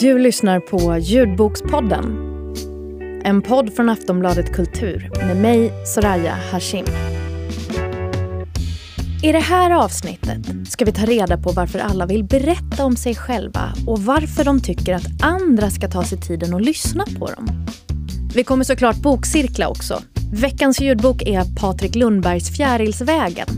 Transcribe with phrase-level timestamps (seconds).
[0.00, 2.04] Du lyssnar på Ljudbokspodden.
[3.24, 6.84] En podd från Aftonbladet Kultur med mig, Soraya Hashim.
[9.22, 13.14] I det här avsnittet ska vi ta reda på varför alla vill berätta om sig
[13.14, 17.66] själva och varför de tycker att andra ska ta sig tiden att lyssna på dem.
[18.34, 20.02] Vi kommer såklart bokcirkla också.
[20.32, 23.48] Veckans ljudbok är Patrik Lundbergs Fjärilsvägen.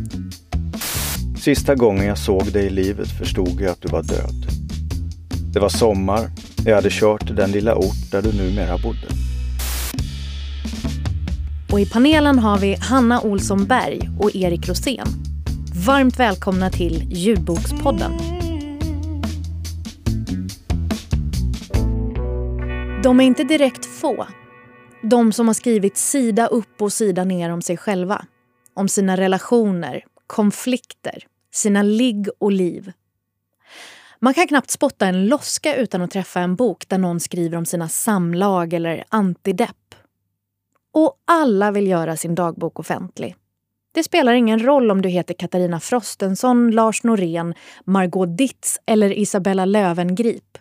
[1.40, 4.52] Sista gången jag såg dig i livet förstod jag att du var död.
[5.52, 6.30] Det var sommar.
[6.65, 9.06] Jag hade kört till den lilla ort där du numera bodde.
[11.73, 15.07] Och i panelen har vi Hanna Olsson Berg och Erik Rosén.
[15.87, 18.12] Varmt välkomna till Ljudbokspodden.
[23.02, 24.27] De är inte direkt få.
[25.02, 28.24] De som har skrivit sida upp och sida ner om sig själva.
[28.74, 32.93] Om sina relationer, konflikter, sina ligg och liv.
[34.24, 37.66] Man kan knappt spotta en loska utan att träffa en bok där någon skriver om
[37.66, 39.95] sina samlag eller antidepp.
[40.92, 43.37] Och alla vill göra sin dagbok offentlig.
[43.95, 49.64] Det spelar ingen roll om du heter Katarina Frostenson, Lars Norén, Margot Ditz eller Isabella
[49.64, 50.59] Lövengrip.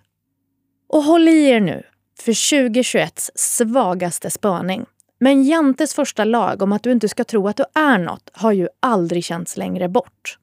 [0.90, 1.84] Och håll i er nu
[2.20, 4.86] för 2021s svagaste spaning.
[5.20, 8.52] Men Jantes första lag om att du inte ska tro att du är något har
[8.52, 10.38] ju aldrig känts längre bort.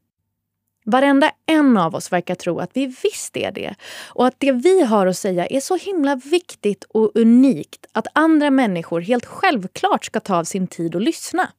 [0.91, 3.75] Varenda en av oss verkar tro att vi visst är det
[4.09, 8.51] och att det vi har att säga är så himla viktigt och unikt att andra
[8.51, 11.53] människor helt självklart ska ta av sin tid och lyssna.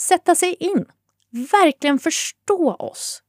[0.00, 0.84] Sätta sig in.
[1.30, 3.22] Verkligen förstå oss.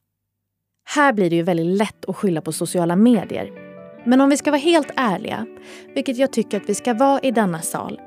[0.84, 3.52] Här blir det ju väldigt lätt att skylla på sociala medier.
[4.06, 5.46] Men om vi ska vara helt ärliga,
[5.94, 8.00] vilket jag tycker att vi ska vara i denna sal,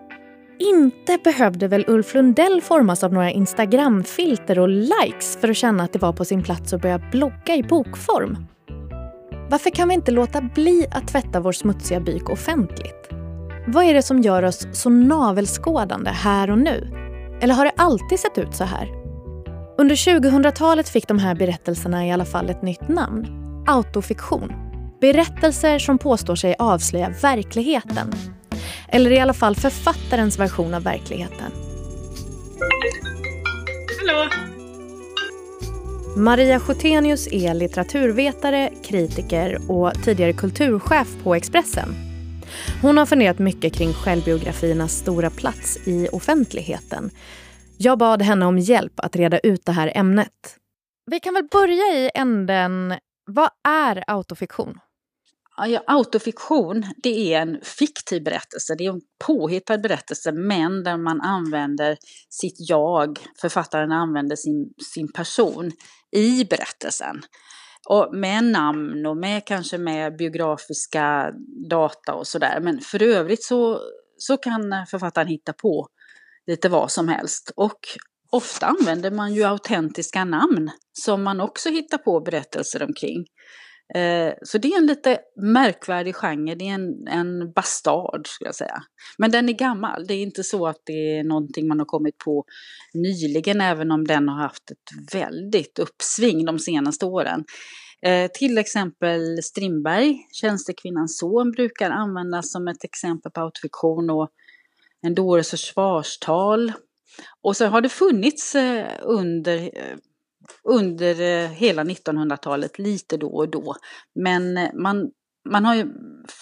[0.61, 5.93] inte behövde väl Ulf Lundell formas av några Instagram-filter och likes för att känna att
[5.93, 8.45] det var på sin plats att börja blogga i bokform?
[9.49, 13.09] Varför kan vi inte låta bli att tvätta vår smutsiga byk offentligt?
[13.67, 16.87] Vad är det som gör oss så navelskådande här och nu?
[17.41, 18.87] Eller har det alltid sett ut så här?
[19.77, 23.25] Under 2000-talet fick de här berättelserna i alla fall ett nytt namn.
[23.67, 24.53] Autofiktion.
[25.01, 28.13] Berättelser som påstår sig avslöja verkligheten
[28.87, 31.51] eller i alla fall författarens version av verkligheten.
[33.99, 34.29] Hallå!
[36.17, 41.95] Maria Schotenius är litteraturvetare, kritiker och tidigare kulturchef på Expressen.
[42.81, 47.09] Hon har funderat mycket kring självbiografiernas stora plats i offentligheten.
[47.77, 50.57] Jag bad henne om hjälp att reda ut det här ämnet.
[51.11, 52.93] Vi kan väl börja i änden,
[53.25, 54.79] vad är autofiktion?
[55.67, 61.21] Ja, autofiktion, det är en fiktiv berättelse, det är en påhittad berättelse men där man
[61.21, 61.97] använder
[62.29, 65.71] sitt jag, författaren använder sin, sin person
[66.11, 67.21] i berättelsen.
[67.89, 71.31] Och med namn och med kanske med biografiska
[71.69, 72.59] data och sådär.
[72.61, 73.81] Men för övrigt så,
[74.17, 75.87] så kan författaren hitta på
[76.47, 77.51] lite vad som helst.
[77.55, 77.79] Och
[78.31, 83.25] ofta använder man ju autentiska namn som man också hittar på berättelser omkring.
[83.95, 88.55] Eh, så det är en lite märkvärdig genre, det är en, en bastard skulle jag
[88.55, 88.83] säga.
[89.17, 92.17] Men den är gammal, det är inte så att det är någonting man har kommit
[92.17, 92.45] på
[92.93, 97.43] nyligen även om den har haft ett väldigt uppsving de senaste åren.
[98.05, 104.29] Eh, till exempel Strindberg, Tjänstekvinnans son, brukar användas som ett exempel på autofiktion och
[105.01, 106.73] en dåres försvarstal.
[107.41, 109.97] Och så har det funnits eh, under eh,
[110.63, 113.75] under eh, hela 1900-talet lite då och då.
[114.15, 115.11] Men eh, man,
[115.49, 115.85] man har ju,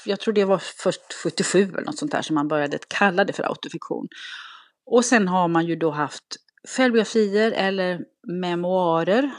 [0.05, 3.33] jag tror det var först 77 eller något sånt där som man började kalla det
[3.33, 4.07] för autofiktion.
[4.85, 6.35] Och sen har man ju då haft
[6.67, 9.31] självbiografier eller memoarer.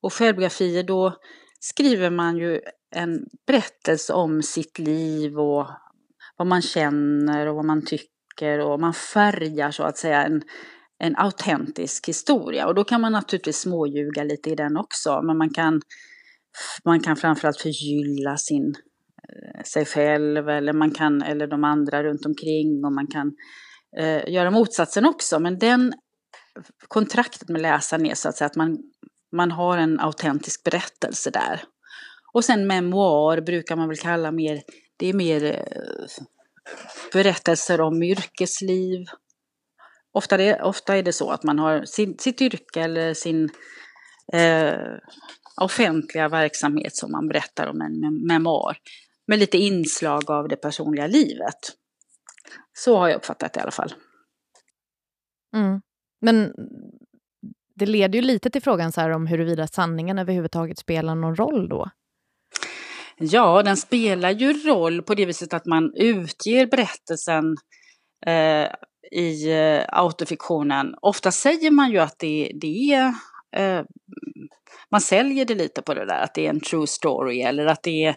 [0.00, 1.16] Och självbiografier då
[1.60, 5.66] skriver man ju en berättelse om sitt liv och
[6.36, 10.42] vad man känner och vad man tycker och man färgar så att säga en,
[10.98, 12.66] en autentisk historia.
[12.66, 15.80] Och då kan man naturligtvis småljuga lite i den också, men man kan,
[16.84, 18.74] man kan framförallt förgylla sin,
[19.28, 23.32] eh, sig själv eller, man kan, eller de andra runt omkring och man kan
[23.98, 25.38] eh, göra motsatsen också.
[25.38, 25.92] Men den
[26.88, 28.78] kontraktet med läsaren är så att säga att man,
[29.36, 31.62] man har en autentisk berättelse där.
[32.32, 34.62] Och sen memoar brukar man väl kalla mer,
[34.96, 36.24] det är mer eh,
[37.12, 39.06] berättelser om yrkesliv,
[40.18, 43.48] Ofta, det, ofta är det så att man har sin, sitt yrke eller sin
[44.32, 44.74] eh,
[45.60, 48.76] offentliga verksamhet som man berättar om en memoar.
[49.26, 51.58] Med lite inslag av det personliga livet.
[52.78, 53.94] Så har jag uppfattat det i alla fall.
[55.56, 55.80] Mm.
[56.20, 56.52] Men
[57.74, 61.68] det leder ju lite till frågan så här om huruvida sanningen överhuvudtaget spelar någon roll
[61.68, 61.90] då.
[63.18, 67.56] Ja, den spelar ju roll på det viset att man utger berättelsen
[68.26, 68.70] eh,
[69.12, 70.94] i eh, autofiktionen.
[71.02, 73.14] Ofta säger man ju att det, det är
[73.56, 73.84] eh,
[74.90, 77.82] man säljer det lite på det där, att det är en true story eller att
[77.82, 78.16] det är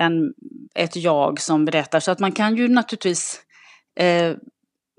[0.00, 0.34] en,
[0.74, 2.00] ett jag som berättar.
[2.00, 3.42] Så att man kan ju naturligtvis,
[4.00, 4.36] eh,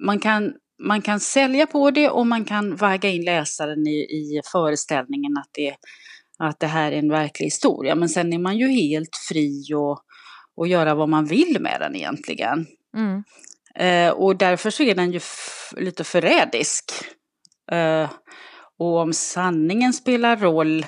[0.06, 0.53] man, kan,
[0.83, 5.50] man kan sälja på det och man kan väga in läsaren i, i föreställningen att
[5.51, 5.75] det,
[6.39, 7.95] att det här är en verklig historia.
[7.95, 10.00] Men sen är man ju helt fri och,
[10.56, 12.65] och göra vad man vill med den egentligen.
[12.97, 13.24] Mm.
[13.79, 15.19] Eh, och därför så är den ju
[15.75, 16.91] lite förrädisk.
[17.71, 18.09] Eh,
[18.79, 20.85] och om sanningen spelar roll,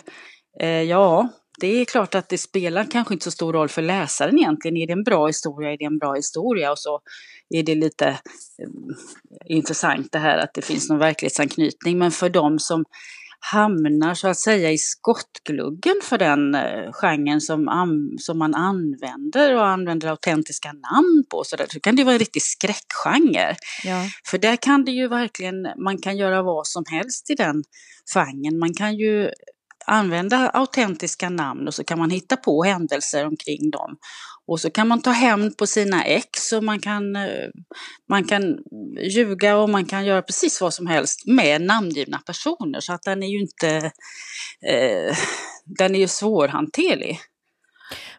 [0.62, 4.38] eh, ja, det är klart att det spelar kanske inte så stor roll för läsaren
[4.38, 4.78] egentligen.
[4.78, 6.72] Är det en bra historia, är det en bra historia?
[6.72, 7.02] Och så
[7.50, 8.18] är det lite eh,
[9.46, 11.98] intressant det här att det finns någon verklighetsanknytning.
[11.98, 12.86] Men för de som
[13.40, 17.68] hamnar så att säga i skottgluggen för den eh, genren som,
[18.20, 21.44] som man använder och använder autentiska namn på.
[21.44, 23.56] Så, där, så kan det vara en riktig skräckgenre.
[23.84, 24.06] Ja.
[24.30, 27.64] För där kan det ju verkligen, man kan göra vad som helst i den
[28.14, 28.60] genren.
[28.60, 29.30] Man kan ju
[29.86, 33.98] använda autentiska namn och så kan man hitta på händelser omkring dem.
[34.50, 37.50] Och så kan man ta hämnd på sina ex och man kan, eh,
[38.10, 38.58] man kan
[39.02, 42.80] ljuga och man kan göra precis vad som helst med namngivna personer.
[42.80, 43.92] Så att den är ju inte,
[44.68, 45.18] eh,
[45.66, 47.20] den är ju svårhanterlig.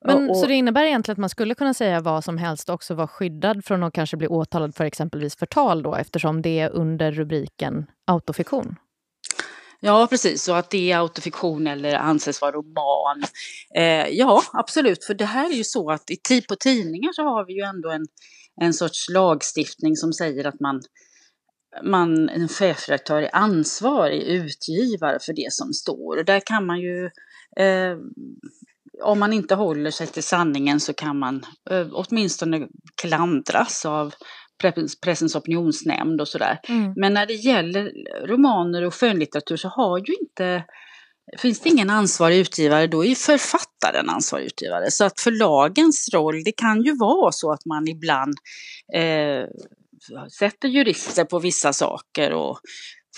[0.05, 2.75] Men, och, så det innebär egentligen att man skulle kunna säga vad som helst och
[2.75, 6.71] också vara skyddad från att kanske bli åtalad för exempelvis förtal då eftersom det är
[6.71, 8.77] under rubriken autofiktion?
[9.81, 10.49] Ja, precis.
[10.49, 13.25] och att det är autofiktion eller anses vara roman.
[13.77, 15.05] Eh, ja, absolut.
[15.05, 17.91] För det här är ju så att i, på tidningar så har vi ju ändå
[17.91, 18.06] en,
[18.61, 20.82] en sorts lagstiftning som säger att man,
[21.82, 26.17] man en chefredaktör är ansvarig utgivare för det som står.
[26.17, 27.05] Och där kan man ju
[27.56, 27.97] eh,
[29.03, 32.69] om man inte håller sig till sanningen så kan man eh, åtminstone
[33.03, 34.15] klandras av
[35.02, 36.60] Pressens opinionsnämnd och sådär.
[36.68, 36.92] Mm.
[36.96, 37.92] Men när det gäller
[38.26, 40.64] romaner och skönlitteratur så har ju inte
[41.38, 44.90] Finns det ingen ansvarig utgivare, då är författaren ansvarig utgivare.
[44.90, 48.34] Så att förlagens roll, det kan ju vara så att man ibland
[48.94, 49.44] eh,
[50.38, 52.60] sätter jurister på vissa saker och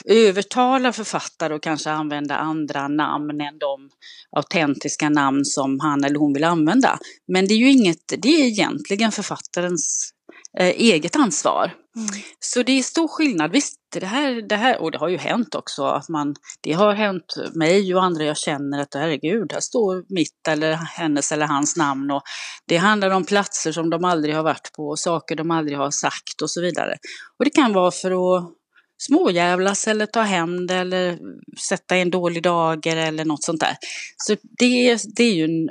[0.04, 3.90] övertala författare och kanske använda andra namn än de
[4.36, 6.98] autentiska namn som han eller hon vill använda.
[7.28, 10.10] Men det är ju inget, det är egentligen författarens
[10.58, 11.74] eget ansvar.
[11.96, 12.08] Mm.
[12.40, 13.52] Så det är stor skillnad.
[13.52, 16.94] Visst, det här, det här, och det har ju hänt också, att man, det har
[16.94, 21.76] hänt mig och andra jag känner att herregud, här står mitt eller hennes eller hans
[21.76, 22.22] namn och
[22.66, 25.90] det handlar om platser som de aldrig har varit på, och saker de aldrig har
[25.90, 26.96] sagt och så vidare.
[27.38, 28.52] Och det kan vara för att
[28.98, 30.22] småjävlas eller ta
[30.66, 31.18] det eller
[31.58, 33.76] sätta en dålig dager eller något sånt där.
[34.16, 35.70] Så det, det är ju en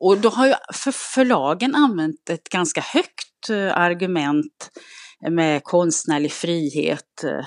[0.00, 4.70] och då har ju för förlagen använt ett ganska högt eh, argument
[5.30, 7.46] med konstnärlig frihet, eh,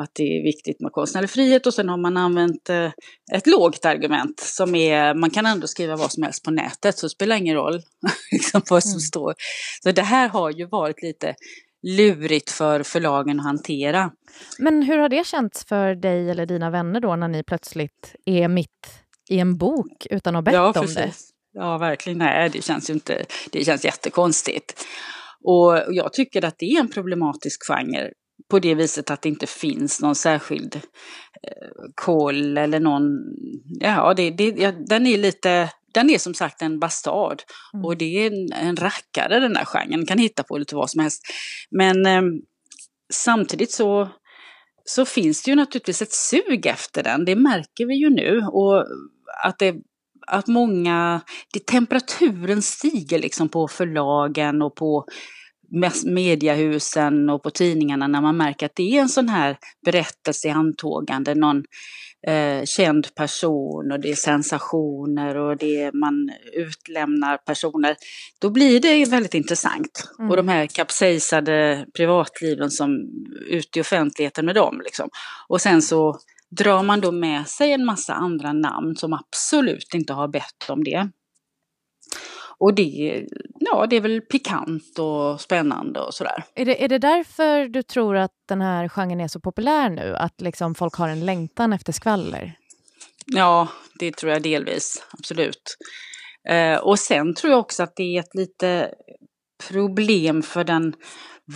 [0.00, 2.92] att det är viktigt med konstnärlig frihet och sen har man använt eh,
[3.32, 7.06] ett lågt argument som är, man kan ändå skriva vad som helst på nätet så
[7.06, 7.80] det spelar ingen roll
[8.32, 9.00] liksom, vad som mm.
[9.00, 9.34] står.
[9.82, 11.34] Så det här har ju varit lite
[11.82, 14.10] lurigt för förlagen att hantera.
[14.58, 18.48] Men hur har det känts för dig eller dina vänner då när ni plötsligt är
[18.48, 21.12] mitt i en bok utan att ha bett ja, om det?
[21.52, 22.18] Ja, verkligen.
[22.18, 24.86] Nej, det känns ju inte, det känns jättekonstigt.
[25.44, 28.10] Och jag tycker att det är en problematisk genre
[28.50, 33.02] på det viset att det inte finns någon särskild eh, koll eller någon,
[33.80, 37.42] ja, det, det, ja, den är lite, den är som sagt en bastard.
[37.74, 37.84] Mm.
[37.84, 41.00] Och det är en, en rackare den där genren, kan hitta på lite vad som
[41.00, 41.22] helst.
[41.70, 42.22] Men eh,
[43.12, 44.08] samtidigt så,
[44.84, 48.42] så finns det ju naturligtvis ett sug efter den, det märker vi ju nu.
[48.52, 48.86] Och
[49.44, 49.74] att det
[50.28, 51.20] att många,
[51.52, 55.04] det, temperaturen stiger liksom på förlagen och på
[56.04, 60.50] mediehusen och på tidningarna när man märker att det är en sån här berättelse i
[60.50, 61.64] antågande, någon
[62.26, 67.96] eh, känd person och det är sensationer och det är, man utlämnar personer.
[68.40, 70.08] Då blir det väldigt intressant.
[70.18, 70.30] Mm.
[70.30, 72.90] Och de här kapsejsade privatliven som
[73.48, 74.80] ut i offentligheten med dem.
[74.84, 75.08] Liksom.
[75.48, 76.18] Och sen så
[76.50, 80.84] drar man då med sig en massa andra namn som absolut inte har bett om
[80.84, 81.08] det.
[82.60, 83.26] Och det,
[83.60, 86.44] ja, det är väl pikant och spännande och sådär.
[86.54, 90.16] Är det, är det därför du tror att den här genren är så populär nu?
[90.16, 92.54] Att liksom folk har en längtan efter skvaller?
[93.26, 95.76] Ja, det tror jag delvis, absolut.
[96.48, 98.90] Eh, och sen tror jag också att det är ett lite
[99.68, 100.94] problem för den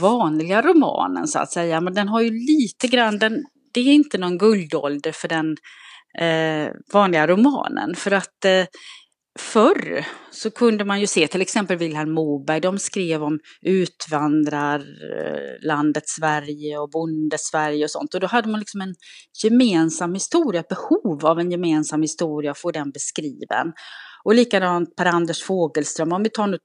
[0.00, 1.80] vanliga romanen så att säga.
[1.80, 3.44] Men den har ju lite grann, den,
[3.74, 5.56] det är inte någon guldålder för den
[6.18, 7.94] eh, vanliga romanen.
[7.94, 8.64] För att eh,
[9.38, 16.78] förr så kunde man ju se till exempel Vilhelm Moberg, de skrev om utvandrarlandet Sverige
[16.78, 18.14] och bonde-Sverige och sånt.
[18.14, 18.94] Och då hade man liksom en
[19.44, 23.72] gemensam historia, behov av en gemensam historia, att få den beskriven.
[24.24, 26.58] Och likadant Per-Anders Fogelström, om vi tar nu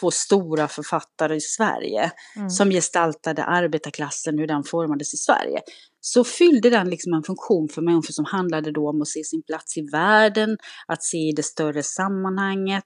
[0.00, 2.50] två stora författare i Sverige mm.
[2.50, 5.60] som gestaltade arbetarklassen, hur den formades i Sverige.
[6.06, 9.42] Så fyllde den liksom en funktion för människor som handlade då om att se sin
[9.42, 10.56] plats i världen,
[10.86, 12.84] att se det större sammanhanget.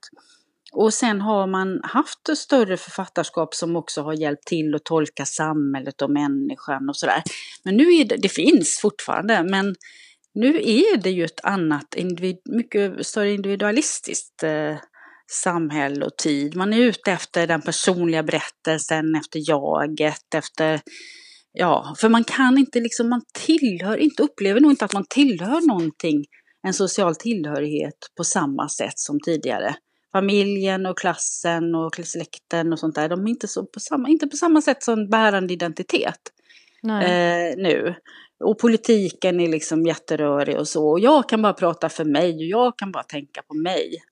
[0.72, 5.24] Och sen har man haft ett större författarskap som också har hjälpt till att tolka
[5.24, 7.22] samhället och människan och sådär.
[7.64, 9.74] Men nu är det, det finns fortfarande, men
[10.34, 14.76] nu är det ju ett annat, individ, mycket större individualistiskt eh,
[15.30, 16.56] samhälle och tid.
[16.56, 20.80] Man är ute efter den personliga berättelsen, efter jaget, efter
[21.60, 25.66] Ja, för man kan inte liksom, man tillhör inte, upplever nog inte att man tillhör
[25.68, 26.24] någonting,
[26.66, 29.74] en social tillhörighet på samma sätt som tidigare.
[30.12, 34.26] Familjen och klassen och släkten och sånt där, de är inte, så på, samma, inte
[34.26, 36.20] på samma sätt som bärande identitet
[36.84, 37.94] eh, nu.
[38.44, 40.88] Och politiken är liksom jätterörig och så.
[40.88, 44.02] Och jag kan bara prata för mig och jag kan bara tänka på mig.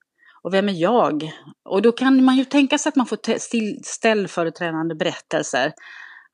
[0.42, 1.32] Och vem är jag?
[1.64, 3.18] Och då kan man ju tänka sig att man får
[3.84, 5.72] ställföreträdande berättelser.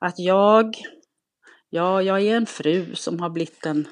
[0.04, 0.76] Att jag,
[1.74, 3.88] ja, jag är en fru som har blivit en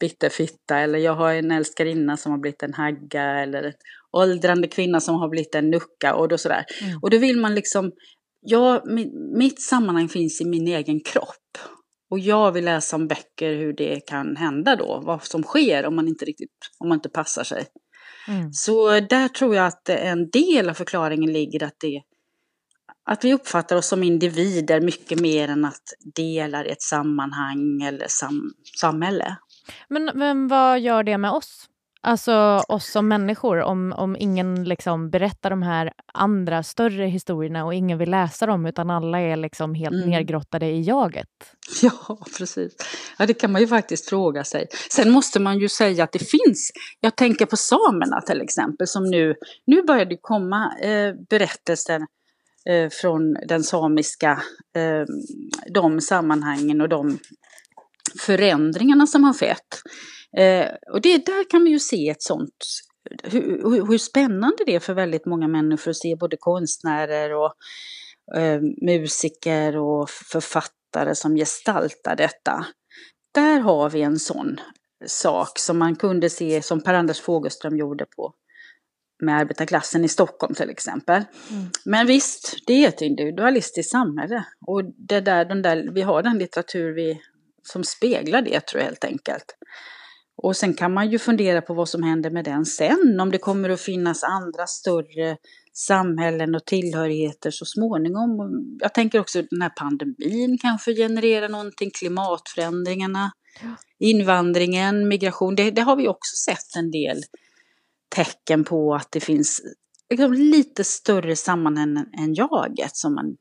[0.00, 3.72] bitterfitta eller jag har en älskarinna som har blivit en hagga eller en
[4.16, 6.64] åldrande kvinna som har blivit en nucka och då sådär.
[6.82, 6.98] Mm.
[7.02, 7.92] Och då vill man liksom,
[8.40, 8.84] ja,
[9.38, 11.58] mitt sammanhang finns i min egen kropp.
[12.10, 15.96] Och jag vill läsa om böcker hur det kan hända då, vad som sker om
[15.96, 17.66] man inte riktigt, om man inte passar sig.
[18.28, 18.52] Mm.
[18.52, 22.02] Så där tror jag att en del av förklaringen ligger att det
[23.04, 25.82] att vi uppfattar oss som individer mycket mer än att
[26.14, 29.36] dela i ett sammanhang eller sam samhälle.
[29.88, 31.68] Men, men vad gör det med oss?
[32.04, 37.74] Alltså oss som människor, om, om ingen liksom berättar de här andra större historierna och
[37.74, 40.10] ingen vill läsa dem utan alla är liksom helt mm.
[40.10, 41.28] nedgrottade i jaget.
[41.82, 42.76] Ja, precis.
[43.18, 44.66] Ja, det kan man ju faktiskt fråga sig.
[44.90, 49.04] Sen måste man ju säga att det finns, jag tänker på samerna till exempel, som
[49.10, 49.34] nu,
[49.66, 52.00] nu börjar det komma eh, berättelser
[52.68, 54.42] eh, från den samiska,
[54.76, 55.04] eh,
[55.74, 57.18] de sammanhangen och de
[58.20, 59.82] förändringarna som har skett.
[60.36, 62.64] Eh, och det, där kan vi ju se ett sånt,
[63.22, 67.54] hur, hur, hur, spännande det är för väldigt många människor att se både konstnärer och
[68.36, 72.66] eh, musiker och författare som gestaltar detta.
[73.34, 74.60] Där har vi en sån
[75.06, 78.34] sak som man kunde se, som Per-Anders Fogelström gjorde på
[79.22, 81.24] med arbetarklassen i Stockholm till exempel.
[81.50, 81.64] Mm.
[81.84, 84.44] Men visst, det är ett individualistiskt samhälle.
[84.66, 87.20] Och det där, den där, vi har den litteratur vi,
[87.62, 89.56] som speglar det tror jag helt enkelt.
[90.36, 93.38] Och sen kan man ju fundera på vad som händer med den sen, om det
[93.38, 95.36] kommer att finnas andra större
[95.72, 98.52] samhällen och tillhörigheter så småningom.
[98.80, 103.32] Jag tänker också att den här pandemin kanske genererar någonting, klimatförändringarna,
[103.98, 105.54] invandringen, migration.
[105.54, 107.22] Det, det har vi också sett en del
[108.14, 109.60] tecken på att det finns
[110.10, 113.36] liksom lite större sammanhang än jaget som man,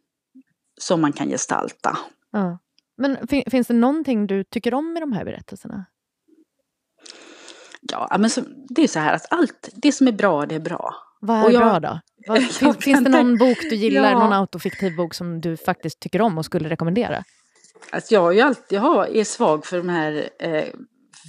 [0.80, 1.98] som man kan gestalta.
[2.32, 2.60] Ja.
[2.98, 5.86] Men finns det någonting du tycker om i de här berättelserna?
[7.82, 10.60] Ja, men så, det är så här att allt, det som är bra, det är
[10.60, 10.96] bra.
[11.22, 12.00] Vad är jag, bra då?
[12.28, 14.20] Vad, finns, finns det någon bok du gillar, ja.
[14.20, 17.24] någon autofiktiv bok som du faktiskt tycker om och skulle rekommendera?
[17.90, 20.68] Alltså jag, är alltid, jag är svag för de här eh,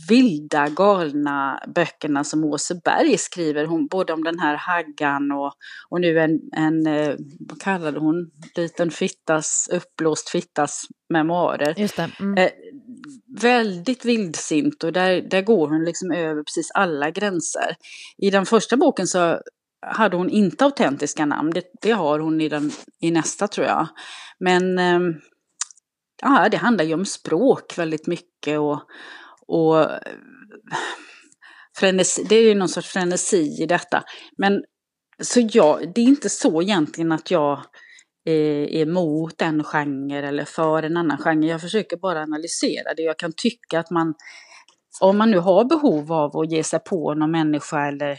[0.08, 3.64] vilda, galna böckerna som Åse Berg skriver.
[3.64, 5.52] Hon, både om den här Haggan och,
[5.88, 10.82] och nu en, en, eh, vad kallade hon, liten fittas, uppblåst fittas
[11.12, 11.74] memoarer.
[11.76, 11.98] Just.
[11.98, 12.38] Mm.
[12.38, 12.50] Eh,
[13.40, 17.76] väldigt vildsint och där, där går hon liksom över precis alla gränser.
[18.18, 19.40] I den första boken så
[19.86, 22.70] hade hon inte autentiska namn, det, det har hon i, den,
[23.00, 23.88] i nästa tror jag.
[24.38, 25.00] Men eh,
[26.22, 28.82] ja, det handlar ju om språk väldigt mycket och,
[29.48, 29.88] och
[31.78, 34.04] frenesi, det är ju någon sorts frenesi i detta.
[34.38, 34.62] Men
[35.22, 37.64] så jag, det är inte så egentligen att jag
[38.24, 41.46] är emot en genre eller för en annan genre.
[41.46, 43.02] Jag försöker bara analysera det.
[43.02, 44.14] Jag kan tycka att man,
[45.00, 48.18] om man nu har behov av att ge sig på någon människa eller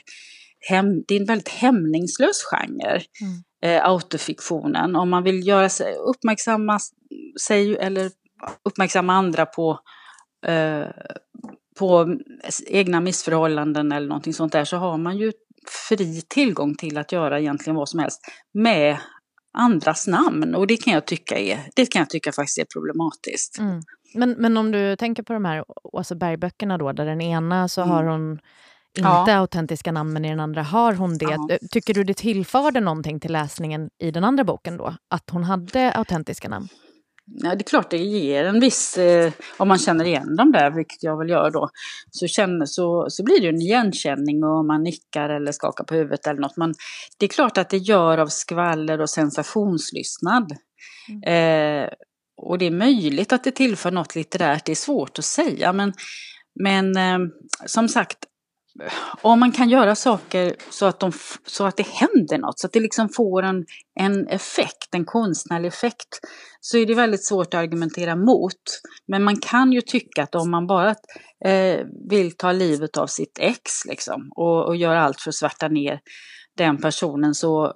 [0.70, 3.44] hem, det är en väldigt hämningslös genre, mm.
[3.64, 4.96] eh, autofiktionen.
[4.96, 6.80] Om man vill göra sig, uppmärksamma
[7.48, 8.12] sig eller
[8.66, 9.80] uppmärksamma andra på
[10.44, 10.88] Eh,
[11.80, 12.18] på
[12.68, 15.32] egna missförhållanden eller någonting sånt där så har man ju
[15.90, 18.22] fri tillgång till att göra egentligen vad som helst
[18.54, 18.98] med
[19.58, 23.60] andras namn och det kan jag tycka, är, det kan jag tycka faktiskt är problematiskt.
[23.60, 23.82] Mm.
[24.16, 27.82] Men, men om du tänker på de här Åsa Berg-böckerna då, där den ena så
[27.82, 27.92] mm.
[27.92, 28.40] har hon
[28.98, 29.38] inte Ja.
[29.38, 31.26] autentiska namn, men i den andra har hon det.
[31.26, 31.58] Ja.
[31.72, 34.96] Tycker du det tillförde någonting till läsningen i den andra boken då?
[35.10, 36.68] Att hon hade autentiska namn?
[37.26, 40.72] Ja, det är klart det ger en viss, eh, om man känner igen dem där,
[40.72, 41.70] vilket jag väl gör då,
[42.12, 46.28] så, känner, så, så blir det en igenkänning och man nickar eller skakar på huvudet
[46.28, 46.58] eller något.
[46.58, 46.74] Men
[47.18, 50.52] det är klart att det gör av skvaller och sensationslystnad.
[51.26, 51.90] Eh,
[52.38, 55.94] och det är möjligt att det tillför något litterärt, det är svårt att säga, men,
[56.60, 57.20] men eh,
[57.66, 58.18] som sagt,
[59.22, 61.12] om man kan göra saker så att, de,
[61.46, 63.66] så att det händer något, så att det liksom får en,
[64.00, 66.20] en effekt, en konstnärlig effekt,
[66.60, 68.82] så är det väldigt svårt att argumentera mot.
[69.08, 70.96] Men man kan ju tycka att om man bara
[71.46, 75.68] eh, vill ta livet av sitt ex liksom, och, och göra allt för att svärta
[75.68, 76.00] ner
[76.58, 77.74] den personen så,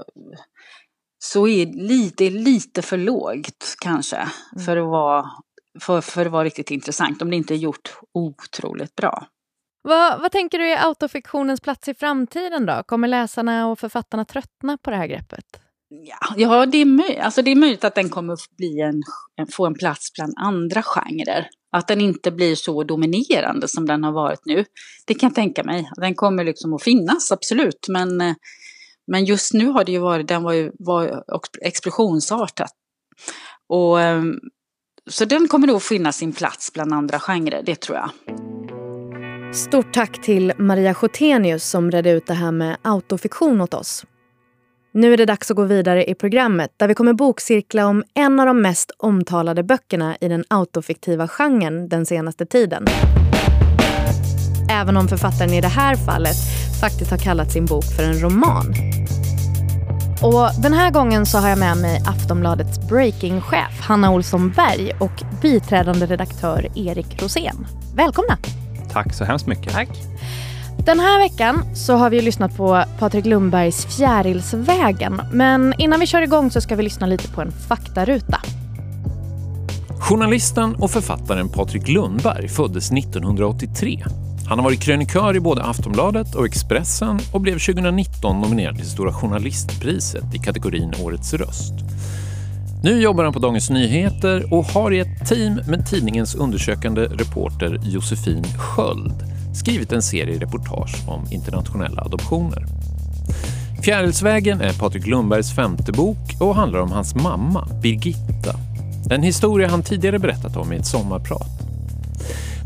[1.20, 4.28] så är lite, lite för lågt kanske
[4.66, 5.26] för, att vara,
[5.82, 9.28] för, för att vara riktigt intressant, om det inte är gjort otroligt bra.
[9.88, 12.84] Vad, vad tänker du är autofiktionens plats i framtiden då?
[12.86, 15.46] Kommer läsarna och författarna tröttna på det här greppet?
[15.90, 19.04] Ja, ja det, är möj- alltså det är möjligt att den kommer bli en,
[19.52, 21.50] få en plats bland andra genrer.
[21.72, 24.66] Att den inte blir så dominerande som den har varit nu.
[25.06, 25.90] Det kan jag tänka mig.
[25.96, 27.86] Den kommer liksom att finnas, absolut.
[27.90, 28.36] Men,
[29.08, 31.24] men just nu har det ju varit, den var ju var
[31.62, 32.72] explosionsartat.
[33.70, 34.40] Och, ehm,
[35.10, 38.10] så den kommer nog finna sin plats bland andra genrer, det tror jag.
[39.54, 44.06] Stort tack till Maria Schotenius som redde ut det här med autofiktion åt oss.
[44.94, 48.40] Nu är det dags att gå vidare i programmet där vi kommer bokcirkla om en
[48.40, 52.86] av de mest omtalade böckerna i den autofiktiva genren den senaste tiden.
[54.72, 56.38] Även om författaren i det här fallet
[56.82, 58.74] faktiskt har kallat sin bok för en roman.
[60.24, 65.42] Och den här gången så har jag med mig Aftonbladets breakingchef Hanna Olsson Berg och
[65.42, 67.68] biträdande redaktör Erik Rosén.
[67.96, 68.38] Välkomna!
[68.94, 69.74] Tack så hemskt mycket.
[69.74, 69.90] Tack.
[70.86, 75.22] Den här veckan så har vi lyssnat på Patrik Lundbergs Fjärilsvägen.
[75.32, 78.42] Men innan vi kör igång så ska vi lyssna lite på en faktaruta.
[80.00, 84.04] Journalisten och författaren Patrik Lundberg föddes 1983.
[84.48, 89.14] Han har varit krönikör i både Aftonbladet och Expressen och blev 2019 nominerad till Stora
[89.14, 91.74] Journalistpriset i kategorin Årets röst.
[92.88, 97.80] Nu jobbar han på Dagens Nyheter och har i ett team med tidningens undersökande reporter
[97.84, 99.24] Josefin Sköld
[99.56, 102.66] skrivit en serie reportage om internationella adoptioner.
[103.84, 108.56] Fjärilsvägen är Patrik Lundbergs femte bok och handlar om hans mamma, Birgitta.
[109.12, 111.60] En historia han tidigare berättat om i ett sommarprat.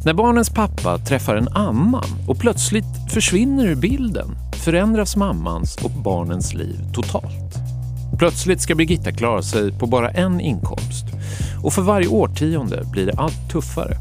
[0.05, 6.53] När barnens pappa träffar en annan och plötsligt försvinner ur bilden förändras mammans och barnens
[6.53, 7.60] liv totalt.
[8.17, 11.05] Plötsligt ska Birgitta klara sig på bara en inkomst
[11.63, 13.97] och för varje årtionde blir det allt tuffare.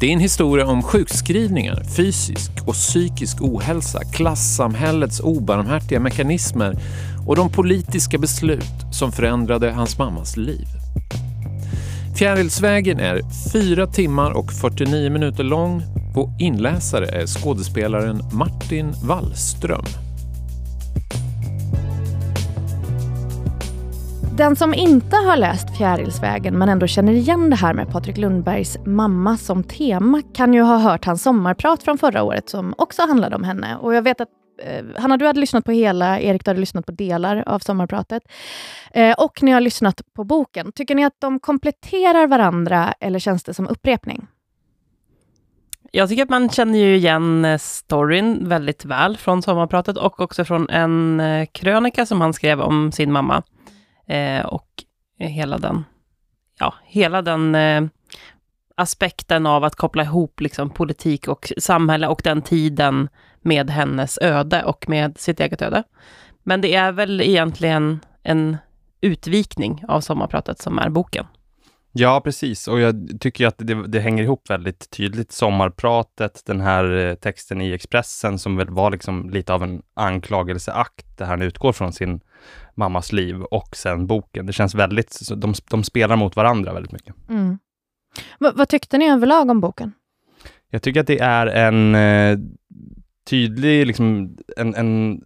[0.00, 6.76] Det är en historia om sjukskrivningar, fysisk och psykisk ohälsa, klassamhällets obarmhärtiga mekanismer
[7.26, 10.66] och de politiska beslut som förändrade hans mammas liv.
[12.16, 13.20] Fjärilsvägen är
[13.52, 15.82] 4 timmar och 49 minuter lång
[16.14, 20.03] och inläsare är skådespelaren Martin Wallström.
[24.36, 28.78] Den som inte har läst Fjärilsvägen men ändå känner igen det här med Patrik Lundbergs
[28.84, 33.36] mamma som tema kan ju ha hört hans sommarprat från förra året som också handlade
[33.36, 33.76] om henne.
[33.76, 34.28] Och jag vet att
[34.62, 38.22] eh, Hanna, du hade lyssnat på hela, Erik, du hade lyssnat på delar av sommarpratet.
[38.92, 40.72] Eh, och ni har lyssnat på boken.
[40.72, 44.26] Tycker ni att de kompletterar varandra eller känns det som upprepning?
[45.90, 50.44] Jag tycker att man känner ju igen eh, storyn väldigt väl från sommarpratet och också
[50.44, 53.42] från en eh, krönika som han skrev om sin mamma.
[54.06, 54.68] Eh, och
[55.18, 55.84] hela den,
[56.58, 57.84] ja, hela den eh,
[58.74, 63.08] aspekten av att koppla ihop liksom, politik och samhälle och den tiden
[63.40, 65.82] med hennes öde och med sitt eget öde.
[66.42, 68.56] Men det är väl egentligen en
[69.00, 71.26] utvikning av sommarpratet som är boken.
[71.96, 72.68] Ja, precis.
[72.68, 75.32] Och jag tycker att det, det, hänger ihop väldigt tydligt.
[75.32, 81.18] Sommarpratet, den här eh, texten i Expressen som väl var liksom lite av en anklagelseakt
[81.18, 82.20] där han utgår från sin
[82.74, 84.46] mammas liv och sen boken.
[84.46, 87.14] Det känns väldigt, de, de spelar mot varandra väldigt mycket.
[87.28, 87.58] Mm.
[88.38, 89.92] Vad tyckte ni överlag om boken?
[90.70, 92.38] Jag tycker att det är en eh,
[93.30, 95.20] tydlig, liksom, en, en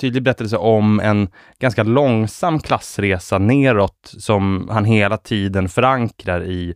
[0.00, 6.74] tydlig berättelse om en ganska långsam klassresa neråt som han hela tiden förankrar i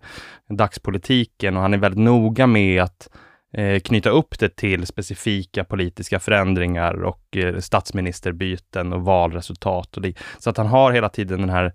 [0.49, 3.09] dagspolitiken och han är väldigt noga med att
[3.57, 9.97] eh, knyta upp det till specifika politiska förändringar och eh, statsministerbyten och valresultat.
[9.97, 11.73] Och det, så att han har hela tiden den här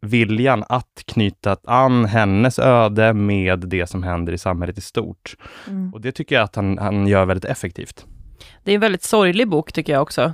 [0.00, 5.36] viljan att knyta an hennes öde med det som händer i samhället i stort.
[5.68, 5.94] Mm.
[5.94, 8.06] Och det tycker jag att han, han gör väldigt effektivt.
[8.64, 10.32] Det är en väldigt sorglig bok tycker jag också.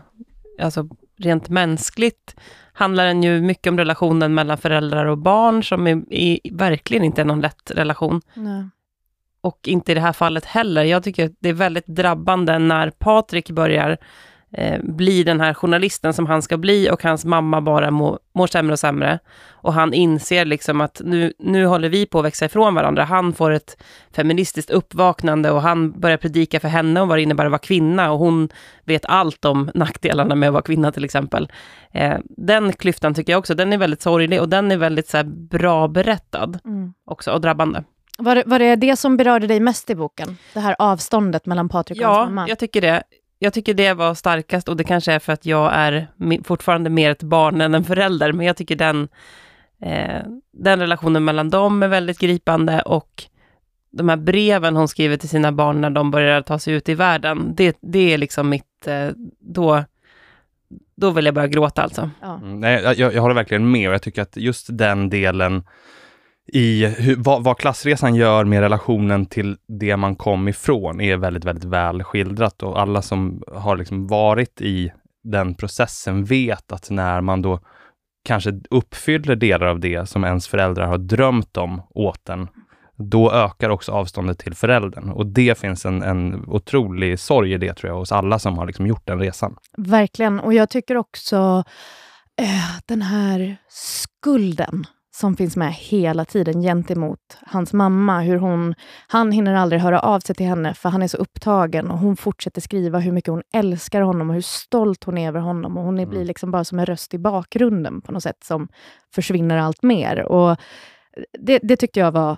[0.60, 2.36] Alltså rent mänskligt
[2.72, 7.20] handlar den ju mycket om relationen mellan föräldrar och barn, som är, är verkligen inte
[7.20, 8.20] är någon lätt relation.
[8.34, 8.68] Nej.
[9.40, 10.84] Och inte i det här fallet heller.
[10.84, 13.98] Jag tycker att det är väldigt drabbande när Patrik börjar
[14.54, 18.46] eh, bli den här journalisten som han ska bli och hans mamma bara må, mår
[18.46, 19.18] sämre och sämre.
[19.50, 23.04] Och han inser liksom att nu, nu håller vi på att växa ifrån varandra.
[23.04, 23.82] Han får ett
[24.16, 28.12] feministiskt uppvaknande och han börjar predika för henne om vad det innebär att vara kvinna
[28.12, 28.48] och hon
[28.84, 31.52] vet allt om nackdelarna med att vara kvinna till exempel.
[31.92, 35.16] Eh, den klyftan tycker jag också, den är väldigt sorglig och den är väldigt så
[35.16, 36.92] här, bra berättad Mm.
[37.10, 37.84] också och drabbande.
[38.18, 40.36] Var, var det det som berörde dig mest i boken?
[40.54, 42.48] Det här avståndet mellan Patrik och hans Ja, mamma?
[42.48, 43.02] jag tycker det.
[43.44, 46.08] Jag tycker det var starkast och det kanske är för att jag är
[46.44, 49.08] fortfarande mer ett barn än en förälder, men jag tycker den,
[49.80, 53.24] eh, den relationen mellan dem är väldigt gripande och
[53.90, 56.94] de här breven hon skriver till sina barn när de börjar ta sig ut i
[56.94, 59.08] världen, det, det är liksom mitt, eh,
[59.40, 59.84] då,
[60.96, 62.10] då vill jag börja gråta alltså.
[62.20, 62.40] Ja.
[62.42, 65.62] Mm, nej, jag, jag håller verkligen med och jag tycker att just den delen
[66.46, 71.44] i hur, vad, vad klassresan gör med relationen till det man kom ifrån är väldigt,
[71.44, 74.92] väldigt väl skildrat och alla som har liksom varit i
[75.24, 77.60] den processen vet att när man då
[78.24, 82.48] kanske uppfyller delar av det som ens föräldrar har drömt om åt en,
[82.96, 85.10] då ökar också avståndet till föräldern.
[85.10, 88.66] Och det finns en, en otrolig sorg i det tror jag hos alla som har
[88.66, 89.56] liksom gjort den resan.
[89.76, 90.40] Verkligen.
[90.40, 91.64] Och jag tycker också
[92.40, 98.20] eh, den här skulden som finns med hela tiden gentemot hans mamma.
[98.20, 98.74] Hur hon,
[99.08, 102.16] han hinner aldrig höra av sig till henne för han är så upptagen och hon
[102.16, 105.76] fortsätter skriva hur mycket hon älskar honom och hur stolt hon är över honom.
[105.76, 106.10] Och hon är, Mm.
[106.10, 108.68] blir liksom bara som en röst i bakgrunden på något sätt som
[109.14, 110.22] försvinner allt mer.
[110.22, 110.56] Och
[111.38, 112.36] det, det tyckte jag var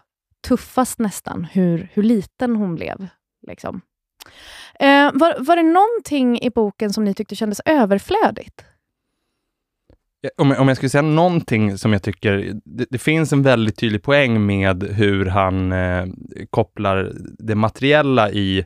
[0.48, 3.06] tuffast nästan, hur, hur liten hon blev.
[3.46, 3.80] Liksom.
[4.80, 8.64] Eh, var, var det någonting i boken som ni tyckte kändes överflödigt?
[10.36, 13.76] Om jag, om jag skulle säga någonting som jag tycker, det, det finns en väldigt
[13.76, 16.06] tydlig poäng med hur han eh,
[16.50, 18.64] kopplar det materiella i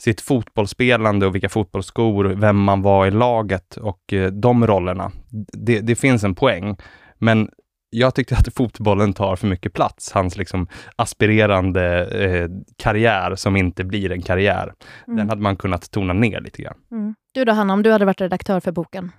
[0.00, 5.12] sitt fotbollsspelande och vilka fotbollsskor, vem man var i laget och eh, de rollerna.
[5.52, 6.76] Det, det finns en poäng,
[7.18, 7.48] men
[7.90, 10.12] jag tyckte att fotbollen tar för mycket plats.
[10.12, 14.72] Hans liksom aspirerande eh, karriär som inte blir en karriär.
[15.06, 15.16] Mm.
[15.16, 16.76] Den hade man kunnat tona ner lite grann.
[16.92, 17.14] Mm.
[17.32, 19.12] Du då Hanna, om du hade varit redaktör för boken?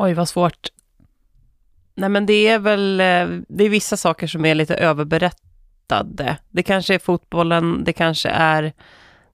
[0.00, 0.68] Oj, vad svårt.
[1.94, 6.36] Nej, men det är väl, eh, det är vissa saker som är lite överberättade.
[6.48, 8.72] Det kanske är fotbollen, det kanske är,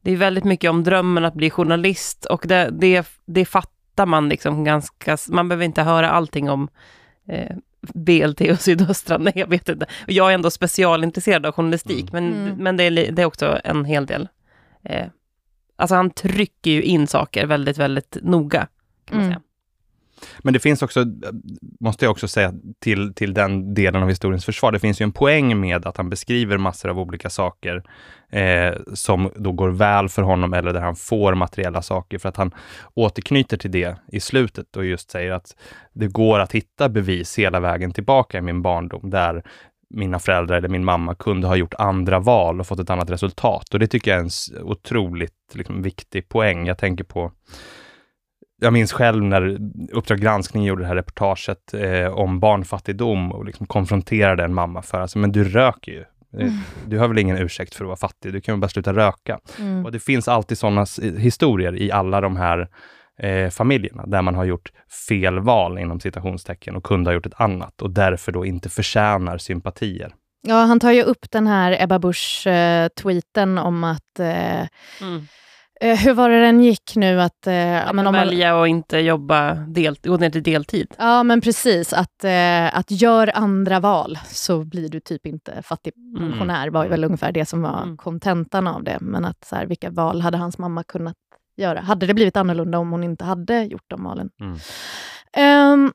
[0.03, 4.29] det är väldigt mycket om drömmen att bli journalist och det, det, det fattar man
[4.29, 6.69] liksom ganska, man behöver inte höra allting om
[7.29, 7.57] eh,
[7.95, 9.87] BLT och sydöstra, nej jag vet inte.
[10.07, 12.57] Jag är ändå specialintresserad av journalistik, men, Mm.
[12.57, 14.29] men det, är, det är också en hel del.
[14.83, 15.07] Eh,
[15.77, 18.69] alltså han trycker ju in saker väldigt, väldigt noga,
[19.05, 19.33] kan man Mm.
[19.35, 19.43] säga.
[20.39, 21.05] Men det finns också,
[21.81, 25.13] måste jag också säga, till, till den delen av historiens försvar, det finns ju en
[25.13, 27.83] poäng med att han beskriver massor av olika saker
[28.31, 32.37] eh, som då går väl för honom eller där han får materiella saker, för att
[32.37, 32.55] han
[32.95, 35.57] återknyter till det i slutet och just säger att
[35.93, 39.43] det går att hitta bevis hela vägen tillbaka i min barndom, där
[39.91, 43.75] mina föräldrar eller min mamma kunde ha gjort andra val och fått ett annat resultat.
[43.75, 46.67] Och det tycker jag är en otroligt liksom, viktig poäng.
[46.67, 47.33] Jag tänker på
[48.61, 49.59] jag minns själv när
[49.93, 55.01] Uppdrag granskning gjorde det här reportaget eh, om barnfattigdom och liksom konfronterade en mamma för
[55.01, 56.05] alltså, men du röker ju.
[56.41, 56.53] Eh,
[56.87, 59.39] Du har väl ingen ursäkt för att vara fattig, du kan väl bara sluta röka.
[59.59, 59.85] Mm.
[59.85, 60.87] Och det finns alltid sådana
[61.19, 62.69] historier i alla de här
[63.19, 64.73] eh, familjerna, där man har gjort
[65.09, 69.39] fel val inom citationstecken och kunde ha gjort ett annat och därför då inte förtjänar
[69.39, 70.15] sympatier.
[70.47, 74.19] Ja, han tar ju upp den här Ebba Busch-tweeten om att...
[74.21, 74.67] Eh,
[75.03, 75.27] Mm.
[75.81, 77.21] Eh, hur var det den gick nu?
[77.21, 80.95] Att, eh, Att men om man, välja och inte jobba del, gå ner till deltid.
[80.99, 81.93] ja, men precis.
[81.93, 87.05] Att, eh, att gör andra val så blir du typ inte fattigpensionär, var ju väl
[87.05, 87.97] ungefär det som var Mm.
[87.97, 88.99] kontentan av det.
[89.01, 91.17] Men att så här, vilka val hade hans mamma kunnat
[91.57, 91.81] göra?
[91.81, 94.31] Hade det blivit annorlunda om hon inte hade gjort de valen?
[94.41, 94.57] Mm.
[95.37, 95.93] Ehm,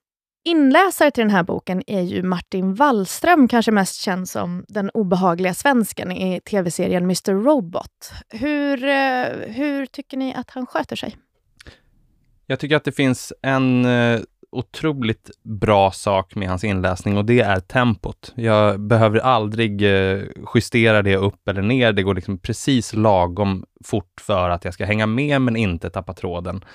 [0.49, 5.53] inläsare till den här boken är ju Martin Wallström, kanske mest känd som den obehagliga
[5.53, 8.11] svensken i tv-serien Mr Robot.
[8.29, 11.17] Hur, eh, hur tycker ni att han sköter sig?
[12.45, 14.19] Jag tycker att det finns en eh,
[14.51, 18.33] otroligt bra sak med hans inläsning och det är tempot.
[18.35, 20.19] Jag behöver aldrig eh,
[20.55, 21.91] justera det upp eller ner.
[21.93, 26.13] Det går liksom precis lagom fort för att jag ska hänga med men inte tappa
[26.13, 26.65] tråden.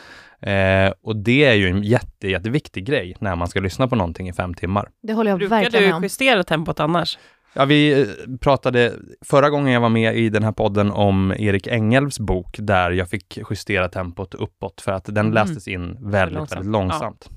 [0.41, 4.29] Eh, och det är ju en jätte, jätteviktig grej när man ska lyssna på någonting
[4.29, 4.89] i fem timmar.
[5.03, 6.03] Det håller jag Brukar verkligen med du om.
[6.03, 7.19] justera tempot annars?
[7.57, 8.07] Ja, vi eh,
[8.41, 8.93] pratade
[9.25, 13.09] förra gången jag var med i den här podden om Erik Engelvs bok där jag
[13.11, 15.33] fick justera tempot uppåt för att den Mm.
[15.33, 16.53] lästes in väldigt, Långsamt.
[16.59, 17.31] väldigt långsamt.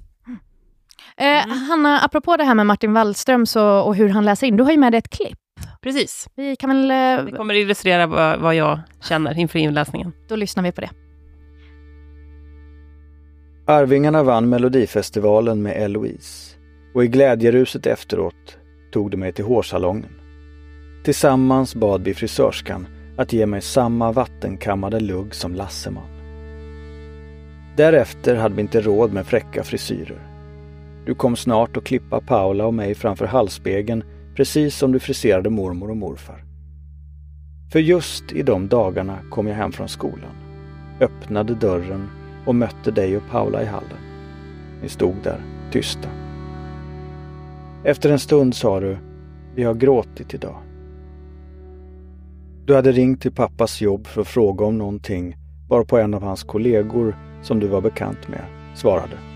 [1.19, 4.63] Eh, Hanna, apropå det här med Martin Wallström så, och hur han läser in, du
[4.63, 5.37] har ju med dig ett klipp.
[5.81, 6.27] Precis.
[6.35, 6.91] Vi kan väl...
[6.91, 10.13] eh, Det kommer illustrera vad, vad jag känner inför inläsningen.
[10.29, 10.89] Då lyssnar vi på det.
[13.67, 16.55] Arvingarna vann Melodifestivalen med Eloise
[16.93, 18.57] och i glädjeruset efteråt
[18.91, 20.11] tog de mig till hårsalongen.
[21.03, 26.07] Tillsammans bad vi frisörskan att ge mig samma vattenkammade lugg som Lasseman.
[27.77, 30.26] Därefter hade vi inte råd med fräcka frisyrer.
[31.07, 34.03] Du kom snart att klippa Paula och mig framför halsspegeln
[34.35, 36.43] precis som du friserade mormor och morfar.
[37.71, 40.35] För just i de dagarna kom jag hem från skolan,
[40.99, 42.09] öppnade dörren
[42.45, 43.97] och mötte dig och Paula i hallen.
[44.81, 45.41] Ni stod där,
[45.71, 46.09] tysta.
[47.83, 48.97] Efter en stund sa du,
[49.55, 50.57] vi har gråtit idag.
[52.65, 55.37] Du hade ringt till pappas jobb för att fråga om någonting
[55.69, 59.26] varpå en av hans kollegor, som du var bekant med, svarade.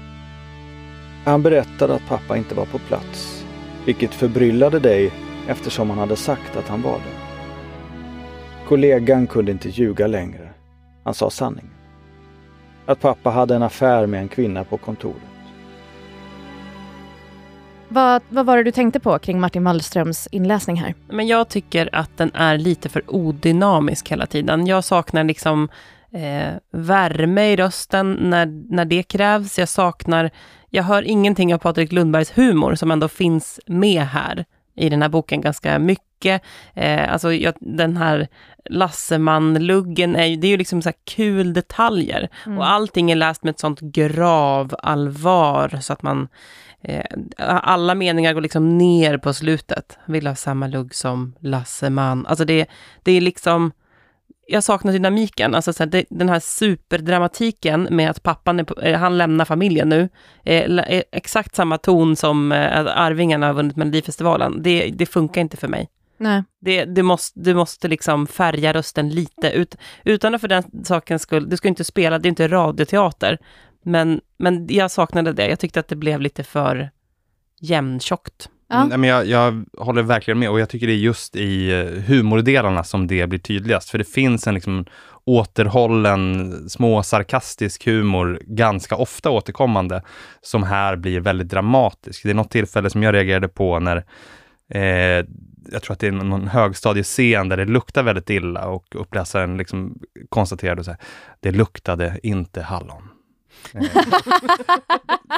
[1.26, 3.46] Han berättade att pappa inte var på plats,
[3.86, 5.12] vilket förbryllade dig
[5.48, 7.22] eftersom han hade sagt att han var det.
[8.68, 10.50] Kollegan kunde inte ljuga längre.
[11.04, 11.72] Han sa sanningen
[12.86, 15.22] att pappa hade en affär med en kvinna på kontoret.
[17.88, 20.96] Vad, vad var det du tänkte på kring Martin Wallströms inläsning här?
[21.10, 24.68] Men jag tycker att den är lite för odynamisk hela tiden.
[24.68, 25.70] Jag saknar liksom
[26.14, 29.60] eh, värme i rösten när, när det krävs.
[29.60, 30.30] Jag saknar,
[30.70, 34.46] jag hör ingenting av Patrik Lundbergs humor som ändå finns med här
[34.76, 36.42] i den här boken ganska mycket.
[36.74, 38.28] Eh, alltså jag, den här
[38.70, 42.30] Lasseman-luggen, är, det är ju liksom så här kul detaljer.
[42.46, 42.58] Mm.
[42.58, 46.28] Och allting är läst med ett sånt gravallvar så att man
[46.84, 47.06] Eh,
[47.38, 49.98] alla meningar går liksom ner på slutet.
[50.06, 52.26] Vill ha samma lugg som Lasseman.
[52.26, 52.70] Alltså det,
[53.04, 53.72] det är liksom...
[54.52, 55.56] Jag saknar dynamiken.
[55.56, 60.10] Alltså så här, den här superdramatiken med att pappan är eh, han lämnar familjen nu.
[60.46, 64.64] Eh, la- eh, exakt samma ton som eh, att Arvingarna har vunnit Melodifestivalen.
[64.64, 65.90] Det, det funkar inte för mig.
[66.18, 66.44] Nej.
[66.62, 69.50] Det, det måste, du måste liksom färga rösten lite.
[69.52, 73.38] Ut, utan att för den sakens skull, du ska inte spela, det är inte radioteater.
[73.84, 75.48] Men, men jag saknade det.
[75.50, 76.90] Jag tyckte att det blev lite för
[77.60, 78.50] jämntjockt.
[78.72, 78.78] Ja.
[78.78, 81.72] Mm, nej, men jag, jag håller verkligen med och jag tycker det är just i
[81.72, 83.90] eh, humordelarna som det blir tydligast.
[83.90, 84.86] För det finns en liksom
[85.26, 90.02] återhållen, små sarkastisk humor ganska ofta återkommande
[90.42, 92.24] som här blir väldigt dramatisk.
[92.24, 93.98] Det är något tillfälle som jag reagerade på när
[94.70, 95.26] eh,
[95.72, 100.00] jag tror att det är någon högstadiescen där det luktar väldigt illa och uppläsaren liksom
[100.30, 101.00] konstaterade så här,
[101.40, 103.10] det luktade inte hallon.
[103.74, 103.82] Eh,